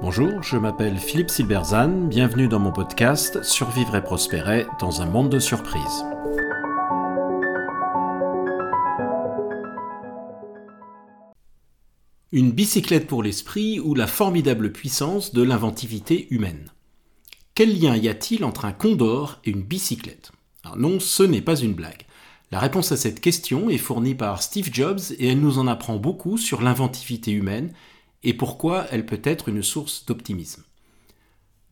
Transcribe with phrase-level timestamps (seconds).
[0.00, 5.30] Bonjour, je m'appelle Philippe Silberzan, bienvenue dans mon podcast Survivre et prospérer dans un monde
[5.30, 6.04] de surprises.
[12.30, 16.70] Une bicyclette pour l'esprit ou la formidable puissance de l'inventivité humaine?
[17.54, 20.30] Quel lien y a-t-il entre un condor et une bicyclette?
[20.76, 22.05] Non, ce n'est pas une blague.
[22.52, 25.96] La réponse à cette question est fournie par Steve Jobs et elle nous en apprend
[25.96, 27.72] beaucoup sur l'inventivité humaine
[28.22, 30.62] et pourquoi elle peut être une source d'optimisme.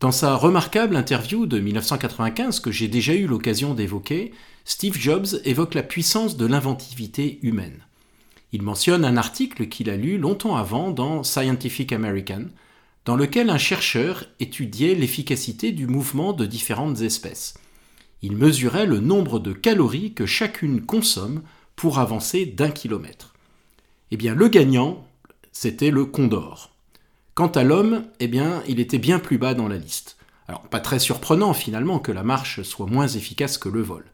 [0.00, 4.32] Dans sa remarquable interview de 1995 que j'ai déjà eu l'occasion d'évoquer,
[4.64, 7.84] Steve Jobs évoque la puissance de l'inventivité humaine.
[8.52, 12.46] Il mentionne un article qu'il a lu longtemps avant dans Scientific American,
[13.04, 17.54] dans lequel un chercheur étudiait l'efficacité du mouvement de différentes espèces.
[18.24, 21.42] Il mesurait le nombre de calories que chacune consomme
[21.76, 23.34] pour avancer d'un kilomètre.
[24.10, 25.06] Eh bien, le gagnant,
[25.52, 26.70] c'était le condor.
[27.34, 30.16] Quant à l'homme, eh bien, il était bien plus bas dans la liste.
[30.48, 34.06] Alors, pas très surprenant finalement que la marche soit moins efficace que le vol.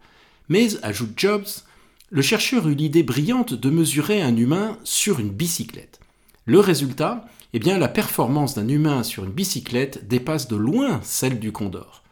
[0.49, 1.63] Mais, ajoute Jobs,
[2.09, 6.01] le chercheur eut l'idée brillante de mesurer un humain sur une bicyclette.
[6.47, 11.39] Le résultat, eh bien, la performance d'un humain sur une bicyclette dépasse de loin celle
[11.39, 12.03] du condor.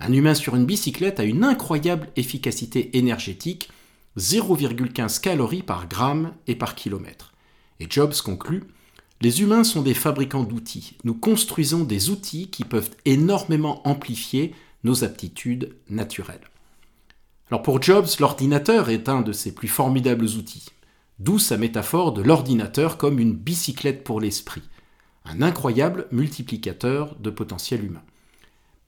[0.00, 3.70] Un humain sur une bicyclette a une incroyable efficacité énergétique,
[4.16, 7.32] 0,15 calories par gramme et par kilomètre.
[7.80, 8.64] Et Jobs conclut
[9.20, 10.96] les humains sont des fabricants d'outils.
[11.02, 16.48] Nous construisons des outils qui peuvent énormément amplifier nos aptitudes naturelles.
[17.50, 20.66] Alors pour Jobs, l'ordinateur est un de ses plus formidables outils.
[21.18, 24.62] D'où sa métaphore de l'ordinateur comme une bicyclette pour l'esprit,
[25.24, 28.02] un incroyable multiplicateur de potentiel humain.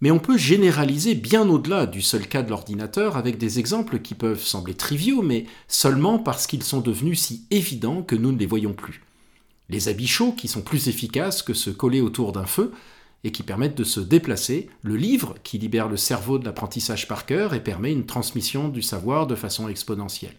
[0.00, 4.14] Mais on peut généraliser bien au-delà du seul cas de l'ordinateur avec des exemples qui
[4.14, 8.46] peuvent sembler triviaux, mais seulement parce qu'ils sont devenus si évidents que nous ne les
[8.46, 9.02] voyons plus
[9.70, 12.72] les habits chauds qui sont plus efficaces que se coller autour d'un feu
[13.22, 17.24] et qui permettent de se déplacer, le livre qui libère le cerveau de l'apprentissage par
[17.24, 20.36] cœur et permet une transmission du savoir de façon exponentielle.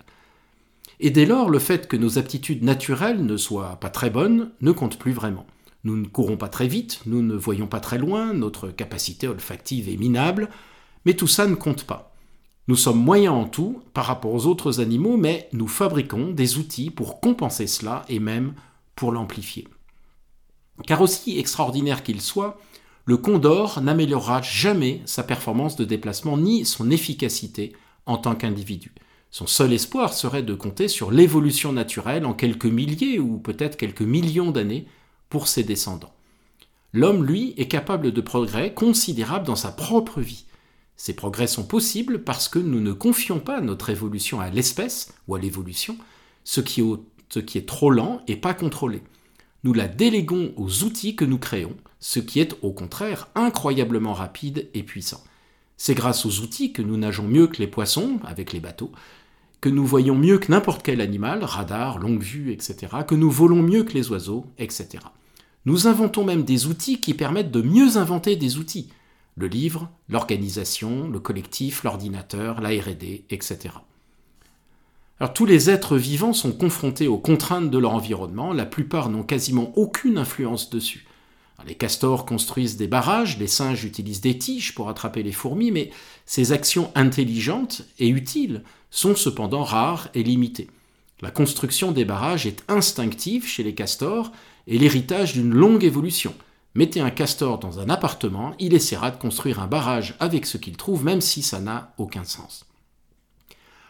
[1.00, 4.72] Et dès lors, le fait que nos aptitudes naturelles ne soient pas très bonnes ne
[4.72, 5.46] compte plus vraiment.
[5.84, 9.90] Nous ne courons pas très vite, nous ne voyons pas très loin, notre capacité olfactive
[9.90, 10.50] est minable,
[11.06, 12.16] mais tout ça ne compte pas.
[12.68, 16.92] Nous sommes moyens en tout par rapport aux autres animaux, mais nous fabriquons des outils
[16.92, 18.54] pour compenser cela et même
[18.96, 19.68] pour l'amplifier.
[20.86, 22.60] Car aussi extraordinaire qu'il soit,
[23.06, 27.74] le Condor n'améliorera jamais sa performance de déplacement ni son efficacité
[28.06, 28.92] en tant qu'individu.
[29.32, 34.02] Son seul espoir serait de compter sur l'évolution naturelle en quelques milliers ou peut-être quelques
[34.02, 34.86] millions d'années
[35.32, 36.14] pour ses descendants.
[36.94, 40.46] L'homme, lui, est capable de progrès considérables dans sa propre vie.
[40.98, 45.34] Ces progrès sont possibles parce que nous ne confions pas notre évolution à l'espèce ou
[45.34, 45.98] à l'évolution,
[46.44, 49.02] ce qui, est trop lent et pas contrôlé.
[49.64, 54.70] Nous la déléguons aux outils que nous créons, ce qui est au contraire incroyablement rapide
[54.74, 55.24] et puissant.
[55.78, 58.92] C'est grâce aux outils que nous nageons mieux que les poissons, avec les bateaux,
[59.62, 63.64] que nous voyons mieux que n'importe quel animal, radar, longue vue, etc., que nous volons
[63.64, 65.00] mieux que les oiseaux, etc.
[65.66, 68.90] Nous inventons même des outils qui permettent de mieux inventer des outils.
[69.36, 73.70] Le livre, l'organisation, le collectif, l'ordinateur, la RD, etc
[75.28, 79.72] tous les êtres vivants sont confrontés aux contraintes de leur environnement, la plupart n'ont quasiment
[79.78, 81.06] aucune influence dessus.
[81.68, 85.92] les castors construisent des barrages, les singes utilisent des tiges pour attraper les fourmis, mais
[86.26, 90.70] ces actions intelligentes et utiles sont cependant rares et limitées.
[91.22, 94.32] La construction des barrages est instinctive chez les castors
[94.68, 96.34] et l'héritage d'une longue évolution.
[96.74, 100.78] Mettez un castor dans un appartement, il essaiera de construire un barrage avec ce qu'il
[100.78, 102.66] trouve, même si ça n'a aucun sens.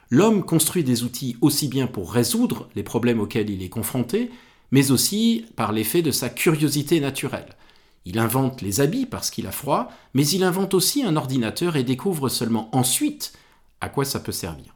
[0.09, 4.29] L'homme construit des outils aussi bien pour résoudre les problèmes auxquels il est confronté,
[4.71, 7.55] mais aussi par l'effet de sa curiosité naturelle.
[8.03, 11.83] Il invente les habits parce qu'il a froid, mais il invente aussi un ordinateur et
[11.83, 13.33] découvre seulement ensuite
[13.79, 14.73] à quoi ça peut servir.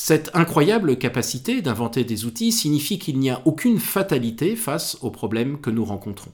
[0.00, 5.60] Cette incroyable capacité d'inventer des outils signifie qu'il n'y a aucune fatalité face aux problèmes
[5.60, 6.30] que nous rencontrons.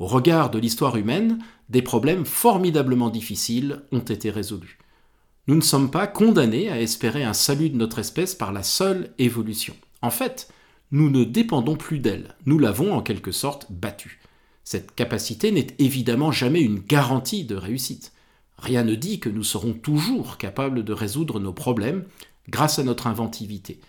[0.00, 1.38] Au regard de l'histoire humaine,
[1.68, 4.76] des problèmes formidablement difficiles ont été résolus.
[5.46, 9.14] Nous ne sommes pas condamnés à espérer un salut de notre espèce par la seule
[9.18, 9.76] évolution.
[10.02, 10.48] En fait,
[10.90, 14.18] nous ne dépendons plus d'elle, nous l'avons en quelque sorte battue.
[14.64, 18.10] Cette capacité n'est évidemment jamais une garantie de réussite.
[18.58, 22.04] Rien ne dit que nous serons toujours capables de résoudre nos problèmes
[22.50, 23.80] grâce à notre inventivité,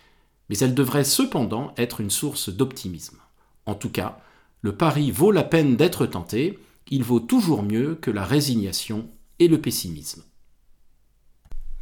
[0.49, 3.17] mais elle devrait cependant être une source d'optimisme.
[3.65, 4.19] En tout cas,
[4.61, 6.59] le pari vaut la peine d'être tenté,
[6.89, 9.09] il vaut toujours mieux que la résignation
[9.39, 10.23] et le pessimisme.